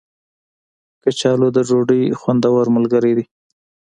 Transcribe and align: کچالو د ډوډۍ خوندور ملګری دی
کچالو 1.01 1.47
د 1.53 1.57
ډوډۍ 1.69 2.03
خوندور 2.19 2.65
ملګری 2.75 3.13
دی 3.17 3.25